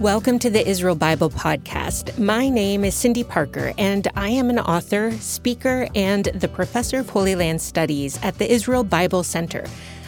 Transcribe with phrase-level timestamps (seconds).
[0.00, 2.18] Welcome to the Israel Bible Podcast.
[2.18, 7.10] My name is Cyndi Parker, and I am an author, speaker, and the professor of
[7.10, 9.66] Holy Land Studies at the Israel Bible Center.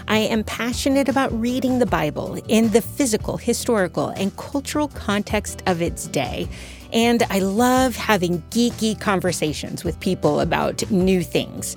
[0.08, 5.82] I am passionate about reading the Bible in the physical, historical, and cultural context of
[5.82, 6.48] its day.
[6.94, 11.76] And I love having geeky conversations with people about new things.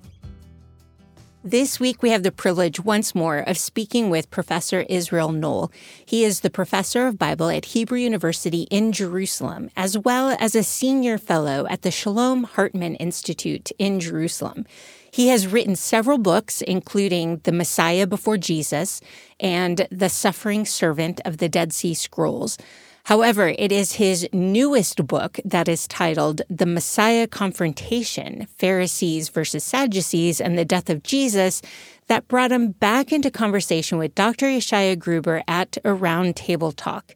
[1.43, 5.71] This week, we have the privilege once more of speaking with Professor Israel Knohl.
[6.05, 10.61] He is the professor of Bible at Hebrew University in Jerusalem, as well as a
[10.61, 14.67] senior fellow at the Shalom Hartman Institute in Jerusalem.
[15.09, 19.01] He has written several books, including The Messiah Before Jesus
[19.39, 22.59] and The Suffering Servant of the Dead Sea Scrolls.
[23.05, 30.39] However, it is his newest book that is titled The Messiah Confrontation Pharisees versus Sadducees
[30.39, 31.61] and the Death of Jesus
[32.07, 34.45] that brought him back into conversation with Dr.
[34.45, 37.15] Yeshaya Gruber at a roundtable talk.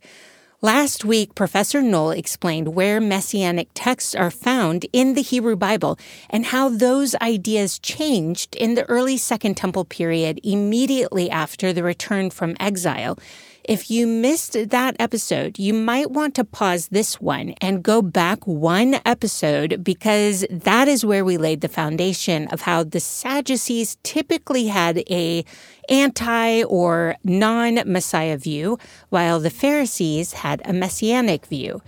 [0.61, 6.45] Last week, Professor Knohl explained where messianic texts are found in the Hebrew Bible and
[6.45, 12.56] how those ideas changed in the early Second Temple period immediately after the return from
[12.59, 13.19] exile.
[13.67, 18.45] If you missed that episode, you might want to pause this one and go back
[18.45, 24.67] one episode because that is where we laid the foundation of how the Sadducees typically
[24.67, 25.44] had a
[25.89, 28.77] anti or non-Messiah view,
[29.09, 31.81] while the Pharisees had a messianic view.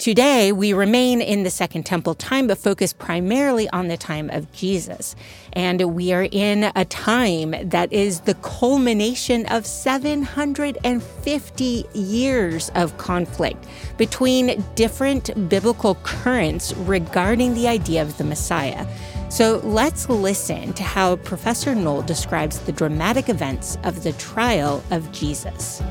[0.00, 4.50] Today, we remain in the Second Temple time, but focus primarily on the time of
[4.50, 5.14] Jesus.
[5.52, 13.66] And we are in a time that is the culmination of 750 years of conflict
[13.98, 18.86] between different biblical currents regarding the idea of the Messiah.
[19.28, 25.12] So let's listen to how Professor Knohl describes the dramatic events of the trial of
[25.12, 25.82] Jesus.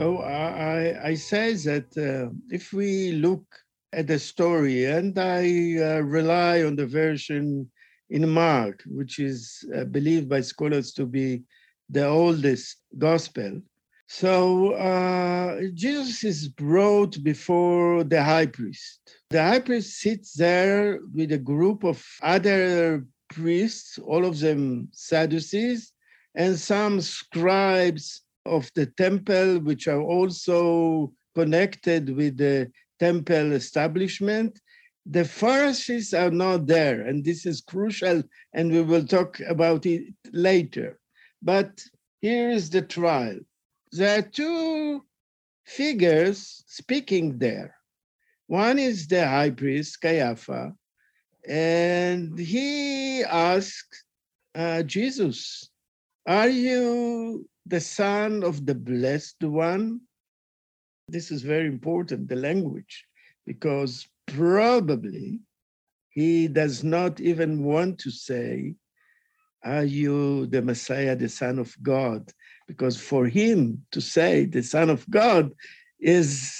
[0.00, 3.44] So I, I say that uh, if we look
[3.92, 7.70] at the story, and I uh, rely on the version
[8.08, 11.42] in Mark, which is uh, believed by scholars to be
[11.90, 13.60] the oldest gospel.
[14.06, 19.00] So uh, Jesus is brought before the high priest.
[19.28, 25.92] The high priest sits there with a group of other priests, all of them Sadducees,
[26.34, 34.60] and some scribes of the temple, which are also connected with the temple establishment.
[35.06, 40.14] The Pharisees are not there, and this is crucial, and we will talk about it
[40.32, 40.98] later.
[41.42, 41.82] But
[42.20, 43.38] here is the trial.
[43.92, 45.04] There are two
[45.64, 47.74] figures speaking there.
[48.46, 50.72] One is the high priest, Caiaphas,
[51.48, 54.04] and he asks
[54.54, 55.70] uh, Jesus,
[56.26, 60.00] Are you the Son of the Blessed One.
[61.08, 63.06] This is very important, the language,
[63.46, 65.40] because probably
[66.10, 68.74] he does not even want to say,
[69.62, 72.32] Are you the Messiah, the Son of God?
[72.66, 75.52] Because for him to say the Son of God
[76.00, 76.52] is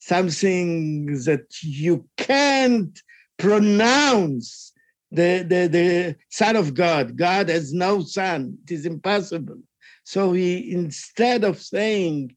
[0.00, 3.00] something that you can't
[3.38, 4.72] pronounce
[5.12, 7.16] the, the, the Son of God.
[7.16, 8.58] God has no son.
[8.64, 9.58] It is impossible.
[10.06, 12.36] So he, instead of saying,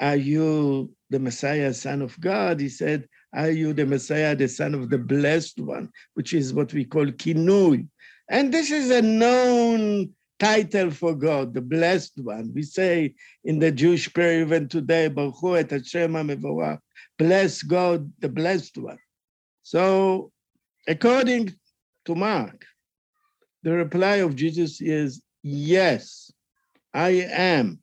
[0.00, 2.58] Are you the Messiah, Son of God?
[2.58, 6.72] He said, Are you the Messiah, the Son of the Blessed One, which is what
[6.72, 7.86] we call Kinui.
[8.28, 10.10] And this is a known
[10.40, 12.50] title for God, the Blessed One.
[12.52, 16.82] We say in the Jewish prayer even today, Baruch et Hashem
[17.16, 18.98] bless God, the Blessed One.
[19.62, 20.32] So,
[20.88, 21.54] according
[22.06, 22.66] to Mark,
[23.62, 26.32] the reply of Jesus is yes.
[26.94, 27.80] I am.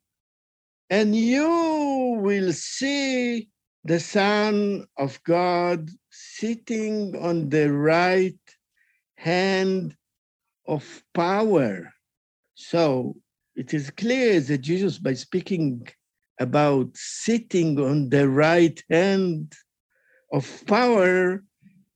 [0.90, 3.48] And you will see
[3.84, 8.38] the Son of God sitting on the right
[9.16, 9.96] hand
[10.66, 11.92] of power.
[12.54, 13.16] So
[13.54, 15.86] it is clear that Jesus, by speaking
[16.40, 19.54] about sitting on the right hand
[20.32, 21.42] of power,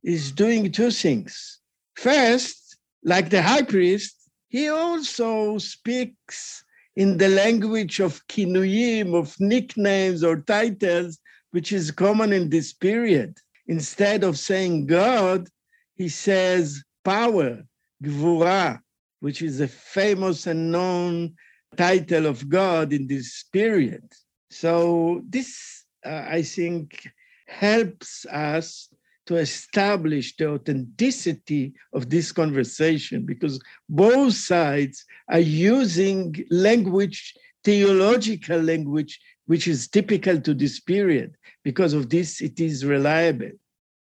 [0.03, 1.61] is doing two things.
[1.97, 4.17] First, like the high priest,
[4.49, 6.65] he also speaks
[6.97, 11.19] in the language of kinuyim, of nicknames or titles,
[11.53, 13.39] which is common in this period.
[13.67, 15.49] Instead of saying God,
[15.95, 17.63] he says power,
[18.03, 18.81] Gvura,
[19.21, 21.35] which is a famous and known
[21.77, 24.05] title of God in this period.
[24.51, 27.09] So this, uh, I think,
[27.47, 28.89] helps us
[29.31, 37.33] to establish the authenticity of this conversation because both sides are using language,
[37.63, 41.37] theological language, which is typical to this period.
[41.63, 43.53] Because of this, it is reliable.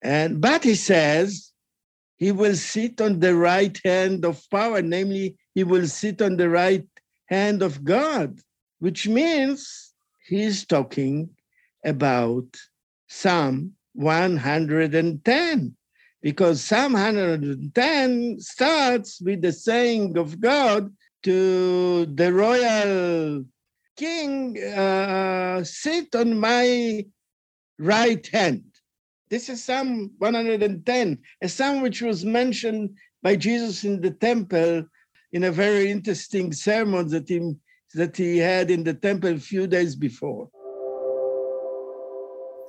[0.01, 1.51] And but he says
[2.16, 6.50] he will sit on the right hand of power, namely, he will sit on the
[6.50, 6.88] right
[7.25, 8.39] hand of God,
[8.80, 9.94] which means
[10.25, 11.30] he's talking
[11.83, 12.48] about
[13.10, 15.75] Psalm 110,
[16.22, 20.90] because Psalm 110 starts with the saying of God
[21.24, 23.44] to the royal
[23.98, 27.06] king, uh, sit on my
[27.78, 28.63] right hand.
[29.30, 32.92] This is Psalm 110, a psalm which was mentioned
[33.22, 34.86] by Jesus in the temple
[35.34, 37.54] in a very interesting sermon that he,
[37.95, 40.50] that he had in the temple a few days before.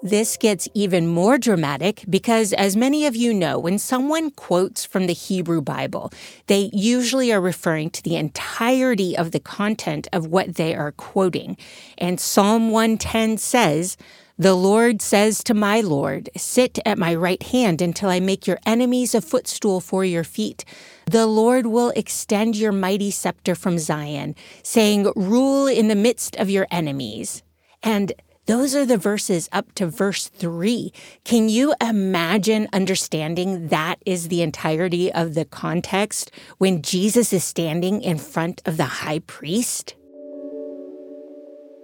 [0.02, 5.06] This gets even more dramatic because, as many of you know, when someone quotes from
[5.06, 6.10] the Hebrew Bible,
[6.46, 11.58] they usually are referring to the entirety of the content of what they are quoting.
[11.98, 13.98] And Psalm 110 says,
[14.38, 18.58] The Lord says to my Lord, Sit at my right hand until I make your
[18.64, 20.64] enemies a footstool for your feet.
[21.04, 26.48] The Lord will extend your mighty scepter from Zion, saying, Rule in the midst of
[26.48, 27.42] your enemies.
[27.82, 28.14] And
[28.50, 30.92] those are the verses up to verse three.
[31.22, 38.02] Can you imagine understanding that is the entirety of the context when Jesus is standing
[38.02, 39.94] in front of the high priest?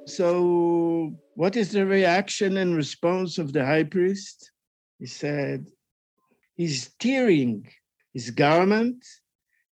[0.06, 4.50] So, what is the reaction and response of the high priest?
[4.98, 5.66] He said,
[6.56, 7.68] He's tearing
[8.12, 9.06] his garment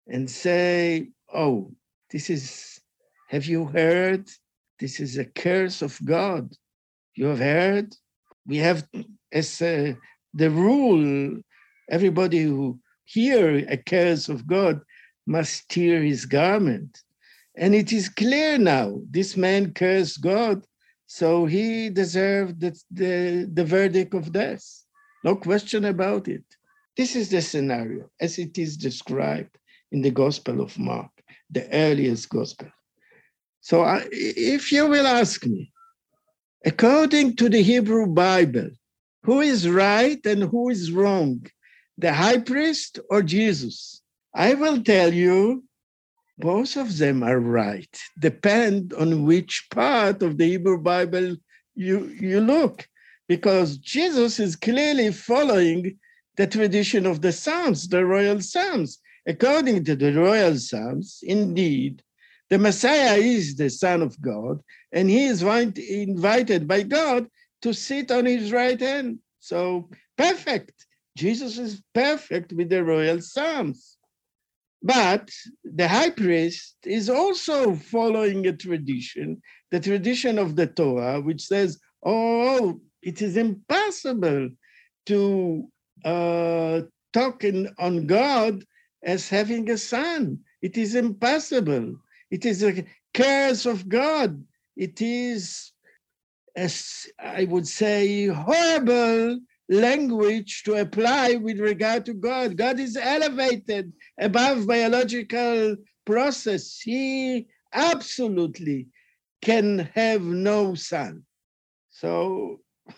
[0.09, 1.71] and say, Oh,
[2.11, 2.81] this is,
[3.29, 4.27] have you heard?
[4.77, 6.53] This is a curse of God.
[7.15, 7.95] You have heard?
[8.45, 8.87] We have
[9.31, 9.93] as uh,
[10.33, 11.41] the rule,
[11.89, 14.81] everybody who hear a curse of God
[15.27, 17.01] must tear his garment.
[17.55, 20.65] And it is clear now, this man cursed God,
[21.05, 24.63] so he deserved the, the, the verdict of death.
[25.23, 26.43] No question about it.
[26.95, 29.57] This is the scenario as it is described
[29.91, 31.11] in the Gospel of Mark,
[31.49, 32.69] the earliest Gospel.
[33.59, 35.71] So I, if you will ask me,
[36.63, 38.69] According to the Hebrew Bible,
[39.23, 41.47] who is right and who is wrong?
[41.97, 44.01] The high priest or Jesus?
[44.35, 45.63] I will tell you,
[46.37, 47.99] both of them are right.
[48.19, 51.35] Depend on which part of the Hebrew Bible
[51.75, 52.87] you, you look,
[53.27, 55.97] because Jesus is clearly following
[56.37, 58.99] the tradition of the Psalms, the royal Psalms.
[59.27, 62.03] According to the royal Psalms, indeed,
[62.51, 64.61] the Messiah is the Son of God,
[64.91, 67.27] and he is invited by God
[67.61, 69.19] to sit on his right hand.
[69.39, 70.85] So perfect.
[71.17, 73.97] Jesus is perfect with the royal psalms.
[74.83, 75.29] But
[75.63, 81.79] the high priest is also following a tradition, the tradition of the Torah, which says,
[82.03, 84.49] oh, it is impossible
[85.05, 85.71] to
[86.03, 86.81] uh,
[87.13, 88.65] talk in, on God
[89.03, 90.39] as having a son.
[90.61, 91.95] It is impossible.
[92.31, 94.43] It is a curse of God
[94.75, 95.71] it is,
[96.55, 102.57] as I would say, horrible language to apply with regard to God.
[102.57, 106.79] God is elevated above biological process.
[106.79, 108.87] He absolutely
[109.41, 111.23] can have no son.
[111.89, 112.61] So,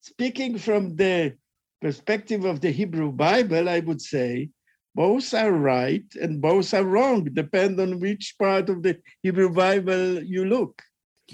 [0.00, 1.36] speaking from the
[1.80, 4.50] perspective of the Hebrew Bible, I would say
[4.96, 10.22] both are right and both are wrong, depend on which part of the Hebrew Bible
[10.24, 10.82] you look.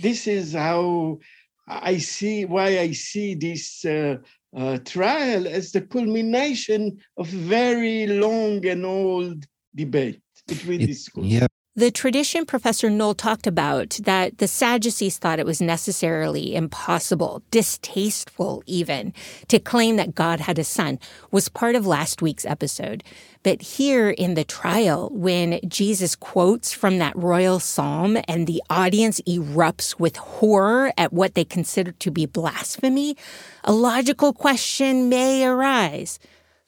[0.03, 1.21] This is how
[1.69, 4.17] I see why I see this uh,
[4.57, 11.29] uh, trial as the culmination of very long and old debate between it, these schools.
[11.29, 17.43] Yeah, the tradition Professor Knohl talked about that the Sadducees thought it was necessarily impossible,
[17.51, 19.15] distasteful even,
[19.49, 20.99] to claim that God had a son
[21.31, 23.03] was part of last week's episode.
[23.43, 29.23] But here in the trial, when Jesus quotes from that royal psalm and the audience
[29.23, 33.17] erupts with horror at what they consider to be blasphemy,
[33.65, 36.19] a logical question may arise.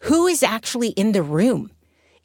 [0.04, 1.73] Who is actually in the room?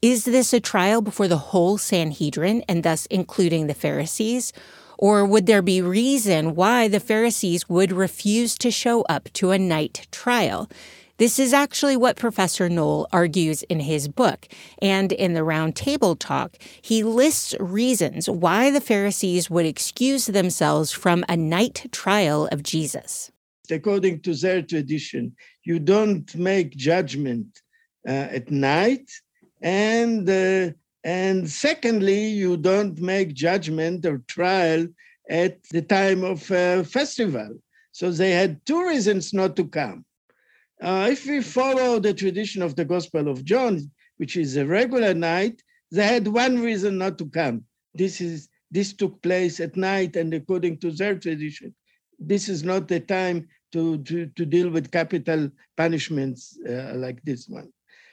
[0.02, 4.54] Is this a trial before the whole Sanhedrin and thus including the Pharisees?
[4.98, 9.60] Or would there be reason why the Pharisees would refuse to show up to a
[9.60, 10.70] night trial?
[11.18, 14.48] This is actually what Professor Knohl argues in his book.
[14.82, 21.26] And in the roundtable talk, he lists reasons why the Pharisees would excuse themselves from
[21.28, 23.32] a night trial of Jesus.
[23.70, 27.48] According to their tradition, you don't make judgment
[28.08, 29.12] uh, at night.
[29.62, 30.72] And, uh,
[31.04, 34.88] and secondly, you don't make judgment or trial
[35.30, 37.50] at the time of a festival.
[37.92, 40.06] So they had two reasons not to come.
[40.82, 45.14] Uh, if we follow the tradition of the Gospel of John, which is a regular
[45.14, 45.62] night,
[45.92, 47.66] they had one reason not to come.
[47.94, 51.74] This is this took place at night, and according to their tradition,
[52.20, 57.48] this is not the time to, to, to deal with capital punishments uh, like this
[57.48, 57.72] one.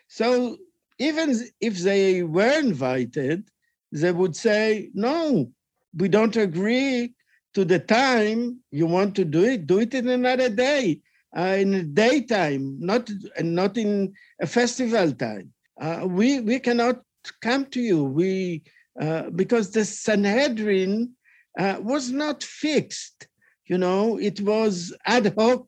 [0.08, 0.56] So
[0.98, 3.48] even if they were invited,
[3.92, 5.50] they would say, no,
[5.96, 7.14] we don't agree
[7.54, 11.00] to the time you want to do it, do it in another day
[11.36, 13.10] uh, in daytime, not
[13.40, 15.52] not in a festival time.
[15.80, 17.02] Uh, we we cannot
[17.42, 18.04] come to you.
[18.04, 18.62] We
[19.00, 21.12] uh, because the Sanhedrin
[21.58, 23.28] uh, was not fixed.
[23.66, 25.66] You know, it was ad hoc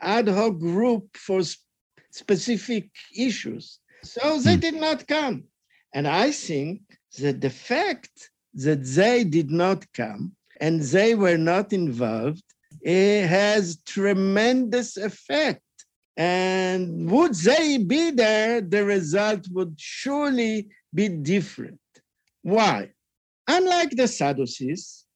[0.00, 1.60] ad hoc group for sp-
[2.10, 3.80] specific issues.
[4.04, 4.60] So they hmm.
[4.60, 5.44] did not come,
[5.92, 6.80] and I think
[7.18, 12.44] that the fact that they did not come and they were not involved
[12.84, 15.62] it has tremendous effect.
[16.16, 21.80] And would they be there, the result would surely be different.
[22.42, 22.90] Why?
[23.48, 25.06] Unlike the Sadducees,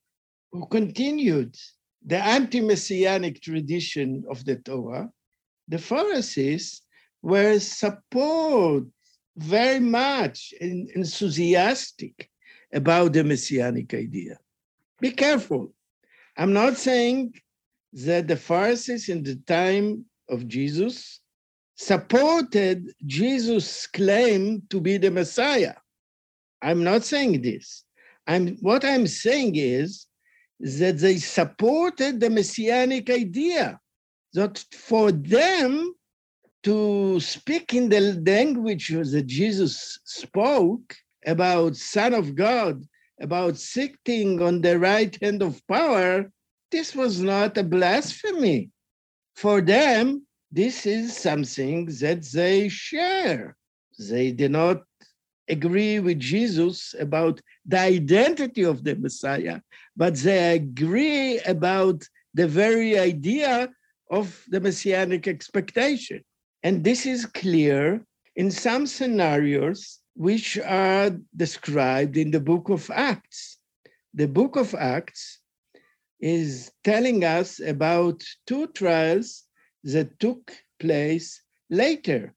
[0.51, 1.55] who continued
[2.05, 5.11] the anti messianic tradition of the Torah,
[5.69, 6.83] the Pharisees
[7.29, 8.85] were support
[9.37, 12.31] very much enthusiastic
[12.73, 14.39] about the messianic idea.
[15.01, 15.73] Be careful.
[16.37, 17.35] I'm not saying
[17.93, 21.21] that the Pharisees in the time of Jesus
[21.77, 25.75] supported Jesus' claim to be the Messiah.
[26.63, 27.85] I'm not saying this.
[28.27, 30.07] I'm what I'm saying is
[30.61, 33.81] that they supported the messianic idea.
[34.35, 35.95] That for them
[36.69, 40.95] to speak in the language that Jesus spoke
[41.25, 42.85] about Son of God,
[43.23, 46.31] about sitting on the right hand of power,
[46.71, 48.69] this was not a blasphemy.
[49.35, 53.57] For them, this is something that they share.
[53.99, 54.83] They did not
[55.49, 59.61] agree with Jesus about the identity of the Messiah,
[59.97, 63.71] but they agree about the very idea
[64.11, 66.23] of the messianic expectation.
[66.63, 68.05] And this is clear
[68.37, 73.59] in some scenarios which are described in the book of Acts.
[74.15, 75.41] The book of Acts
[76.21, 79.45] is telling us about two trials
[79.85, 82.35] that took place later,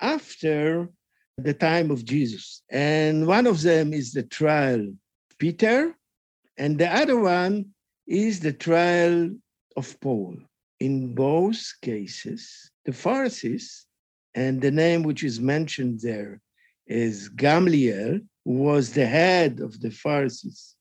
[0.00, 0.90] after
[1.38, 2.62] the time of Jesus.
[2.70, 4.92] And one of them is the trial
[5.38, 5.94] Peter,
[6.58, 7.66] and the other one
[8.06, 9.30] is the trial
[9.76, 10.36] of Paul.
[10.80, 13.86] In both cases, the Pharisees,
[14.34, 16.40] and the name which is mentioned there
[16.86, 20.76] is Gamliel, who was the head of the Pharisees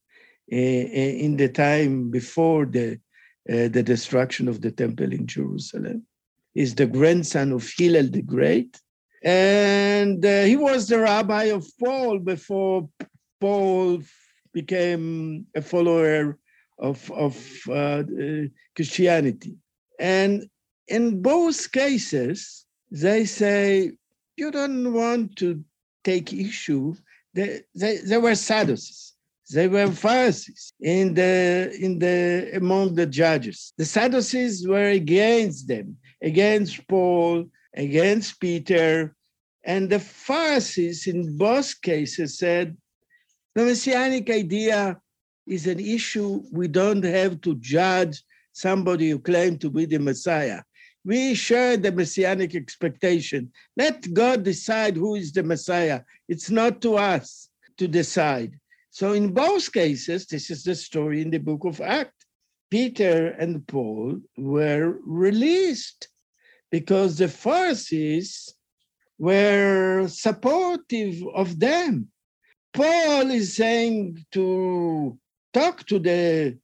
[0.47, 2.93] in the time before the,
[3.49, 6.05] uh, the destruction of the temple in Jerusalem.
[6.53, 8.79] He's the grandson of Hillel the Great.
[9.21, 12.89] And uh, he was the rabbi of Paul before
[13.41, 14.01] Paul
[14.53, 16.37] became a follower
[16.79, 17.35] of, of
[17.69, 18.03] uh,
[18.75, 19.57] Christianity.
[19.99, 20.49] And
[20.87, 23.91] in both cases, they say,
[24.37, 25.63] you don't want to
[26.03, 26.95] take issue.
[27.33, 29.13] They, they, they were Sadducees.
[29.51, 33.73] They were Pharisees in the, in the, among the judges.
[33.77, 39.15] The Sadducees were against them, against Paul, against Peter.
[39.65, 42.77] And the Pharisees in both cases said,
[43.55, 45.01] the Messianic idea
[45.47, 50.61] is an issue we don't have to judge somebody who claimed to be the Messiah.
[51.05, 53.51] We share the messianic expectation.
[53.77, 56.01] Let God decide who is the Messiah.
[56.27, 58.59] It's not to us to decide.
[58.91, 62.25] So in both cases, this is the story in the book of Acts.
[62.69, 66.09] Peter and Paul were released
[66.69, 68.53] because the Pharisees
[69.17, 72.09] were supportive of them.
[72.73, 75.17] Paul is saying to
[75.53, 76.57] talk to the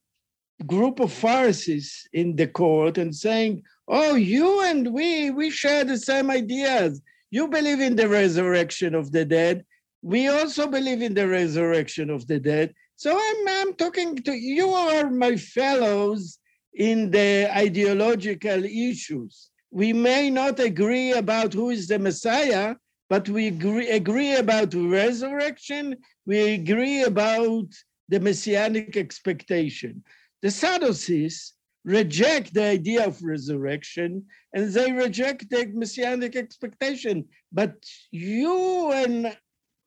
[0.64, 5.98] group of Pharisees in the court and saying, Oh, you and we, we share the
[5.98, 7.00] same ideas.
[7.30, 9.64] You believe in the resurrection of the dead,
[10.02, 12.74] we also believe in the resurrection of the dead.
[12.96, 16.38] So I'm, I'm talking to you are my fellows
[16.74, 19.50] in the ideological issues.
[19.70, 22.76] We may not agree about who is the Messiah,
[23.10, 25.96] but we agree, agree about resurrection.
[26.24, 27.66] We agree about
[28.08, 30.02] the messianic expectation.
[30.42, 37.24] The Sadducees reject the idea of resurrection and they reject the messianic expectation.
[37.52, 37.74] But
[38.10, 39.36] you and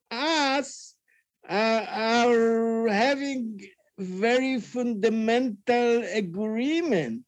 [0.10, 0.96] us
[1.48, 3.60] uh, are having
[3.98, 7.26] very fundamental agreement.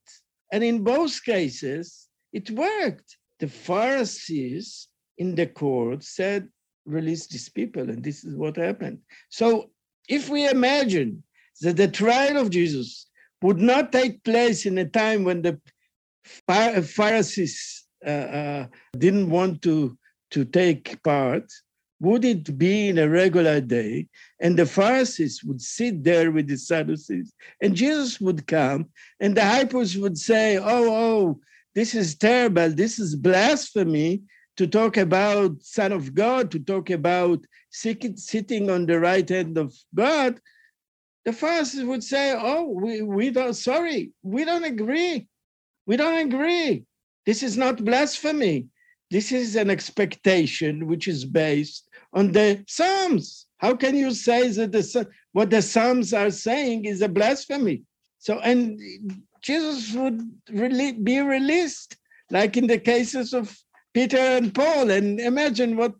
[0.51, 3.17] And in both cases, it worked.
[3.39, 4.87] The Pharisees
[5.17, 6.47] in the court said,
[6.85, 8.99] release these people, and this is what happened.
[9.29, 9.69] So
[10.07, 11.23] if we imagine
[11.61, 13.07] that the trial of Jesus
[13.41, 15.59] would not take place in a time when the
[16.23, 18.67] Pharisees uh, uh,
[18.97, 19.97] didn't want to,
[20.31, 21.51] to take part,
[21.99, 24.07] would it be in a regular day?
[24.39, 28.87] And the Pharisees would sit there with the Sadducees, and Jesus would come,
[29.19, 31.39] and the priest would say, Oh, oh,
[31.75, 32.69] this is terrible.
[32.69, 34.23] This is blasphemy
[34.57, 39.73] to talk about Son of God, to talk about sitting on the right hand of
[39.95, 40.39] God.
[41.25, 45.27] The Pharisees would say, Oh, we, we don't, sorry, we don't agree.
[45.85, 46.85] We don't agree.
[47.25, 48.67] This is not blasphemy.
[49.11, 53.45] This is an expectation which is based on the Psalms.
[53.57, 57.83] How can you say that the, what the Psalms are saying is a blasphemy?
[58.19, 58.79] So, and
[59.41, 61.97] Jesus would really be released,
[62.29, 63.55] like in the cases of
[63.93, 64.91] Peter and Paul.
[64.91, 65.93] And imagine what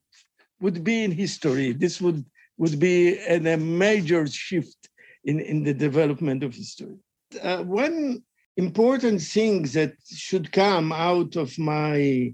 [0.62, 1.74] would be in history.
[1.74, 2.24] This would,
[2.58, 4.88] would be an, a major shift
[5.24, 6.98] in, in the development of history.
[7.42, 8.24] Uh, one
[8.58, 12.34] important thing that should come out of my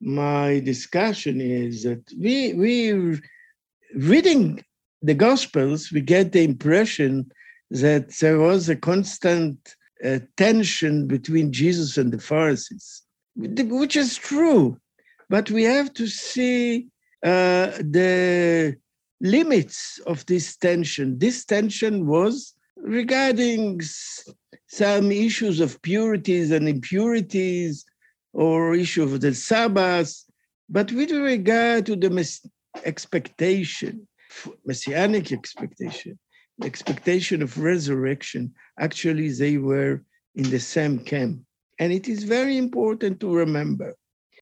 [0.00, 3.18] my discussion is that we we
[3.94, 4.62] reading
[5.02, 7.26] the gospels we get the impression
[7.70, 9.56] that there was a constant
[10.04, 13.02] uh, tension between jesus and the pharisees
[13.36, 14.76] which is true
[15.30, 16.86] but we have to see
[17.24, 18.76] uh, the
[19.20, 23.80] limits of this tension this tension was regarding
[24.68, 27.84] some issues of purities and impurities
[28.32, 30.24] or issue of the Sabbath,
[30.68, 32.40] but with regard to the
[32.84, 34.06] expectation,
[34.66, 36.18] messianic expectation,
[36.62, 40.02] expectation of resurrection, actually they were
[40.34, 41.40] in the same camp.
[41.78, 43.94] And it is very important to remember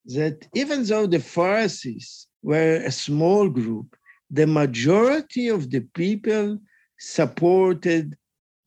[0.06, 3.96] that even though the Pharisees were a small group,
[4.34, 6.58] the majority of the people
[6.98, 8.16] supported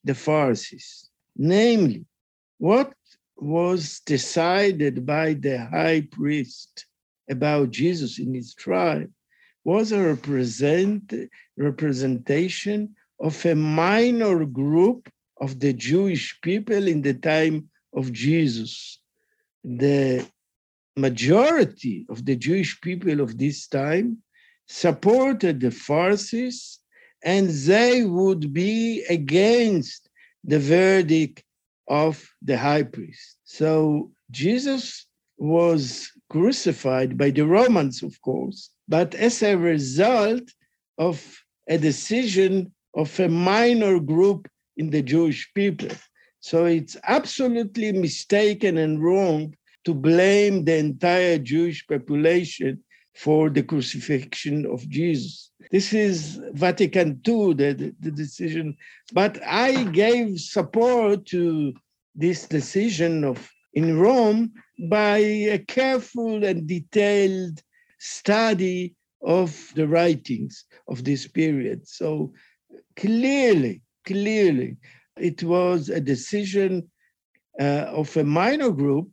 [0.06, 1.10] the Pharisees.
[1.36, 2.06] Namely,
[2.58, 2.94] what
[3.36, 6.86] was decided by the high priest
[7.30, 9.06] about Jesus in his trial
[9.66, 11.14] was a represent,
[11.58, 15.10] representation of a minor group
[15.42, 19.00] of the Jewish people in the time of Jesus.
[19.66, 20.26] The
[20.96, 24.24] majority of the Jewish people of this time
[24.68, 26.80] supported the Pharisees
[27.24, 30.10] and they would be against
[30.44, 31.44] the verdict
[31.88, 33.38] of the high priest.
[33.44, 35.06] So Jesus
[35.38, 40.44] was crucified by the Romans, of course, but as a result
[40.98, 41.24] of
[41.68, 45.96] a decision of a minor group in the Jewish people.
[46.40, 52.84] So it's absolutely mistaken and wrong to blame the entire Jewish population
[53.18, 55.52] for the crucifixion of Jesus.
[55.72, 58.78] This is Vatican II, the, the decision.
[59.12, 61.74] But I gave support to
[62.16, 64.54] this decision of in Rome
[64.90, 67.62] by a careful and detailed
[68.00, 71.88] study of the writings of this period.
[71.88, 72.34] So
[72.96, 74.78] clearly, clearly,
[75.18, 76.90] it was a decision
[77.60, 79.10] uh, of a minor group,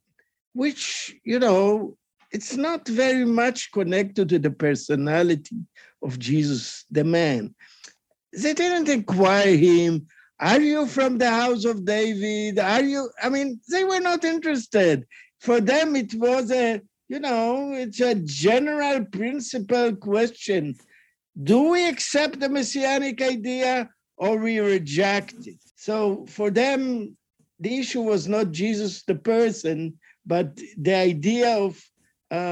[0.52, 1.96] which, you know,
[2.34, 5.56] it's not very much connected to the personality
[6.02, 7.54] of Jesus, the man.
[8.32, 10.08] They didn't inquire him,
[10.40, 12.58] are you from the house of David?
[12.58, 15.06] Are you, I mean, they were not interested.
[15.40, 20.74] For them, it was a, you know, it's a general principle question.
[21.40, 25.60] Do we accept the messianic idea or we reject it?
[25.76, 27.16] So for them,
[27.60, 31.80] the issue was not Jesus the person, but the idea of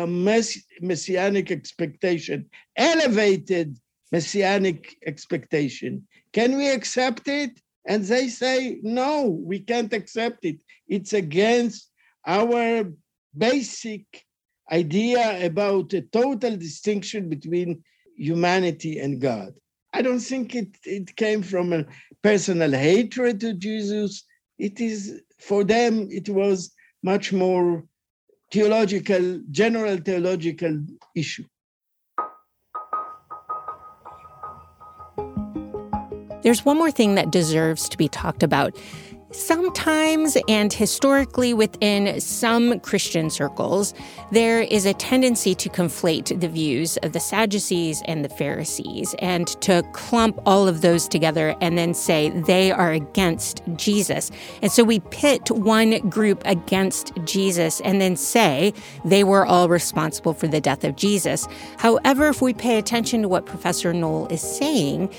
[0.07, 2.39] mess- messianic expectation,
[2.77, 3.79] elevated
[4.11, 6.07] messianic expectation.
[6.33, 7.53] Can we accept it?
[7.87, 9.13] And they say, no,
[9.51, 10.59] we can't accept it.
[10.87, 11.91] It's against
[12.27, 12.85] our
[13.37, 14.05] basic
[14.71, 17.83] idea about a total distinction between
[18.17, 19.55] humanity and God.
[19.93, 21.87] I don't think it, it came from a
[22.23, 24.25] personal hatred to Jesus.
[24.59, 27.85] It is, for them, it was much more
[28.53, 30.85] theological, general theological
[31.17, 31.45] issue.
[36.43, 38.77] There's one more thing that deserves to be talked about.
[39.33, 43.95] Sometimes and historically within some Christian circles,
[44.31, 49.49] there is a tendency to conflate the views of the Sadducees and the Pharisees and
[49.63, 54.31] to clump all of those together and then say they are against Jesus.
[54.61, 58.75] And so we pit one group against Jesus and then say
[59.07, 61.49] they were all responsible for the death of Jesus.
[61.79, 65.11] However, if we pay attention to what Professor Knohl is saying,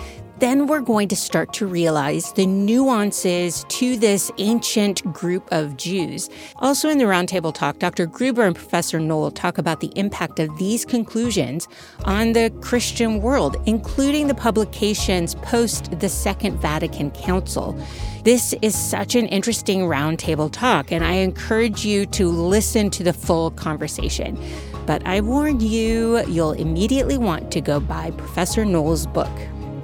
[0.43, 6.29] then we're going to start to realize the nuances to this ancient group of Jews.
[6.57, 8.05] Also, in the roundtable talk, Dr.
[8.05, 11.69] Gruber and Professor Knohl talk about the impact of these conclusions
[12.03, 17.81] on the Christian world, including the publications post the Second Vatican Council.
[18.25, 23.13] This is such an interesting roundtable talk, and I encourage you to listen to the
[23.13, 24.37] full conversation.
[24.85, 29.31] But I warn you, you'll immediately want to go buy Professor Knohl's book.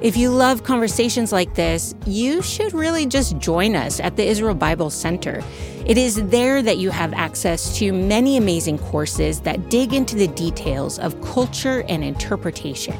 [0.01, 4.55] If you love conversations like this, you should really just join us at the Israel
[4.55, 5.43] Bible Center.
[5.85, 10.29] It is there that you have access to many amazing courses that dig into the
[10.29, 12.95] details of culture and interpretation.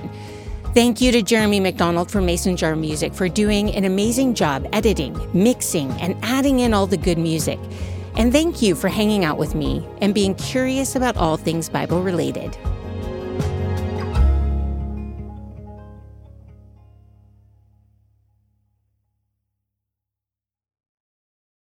[0.74, 5.18] Thank you to Jeremy McDonald from Mason Jar Music for doing an amazing job editing,
[5.34, 7.60] mixing, and adding in all the good music.
[8.18, 12.04] And thank you for hanging out with me and being curious about all things Bible
[12.04, 12.58] related.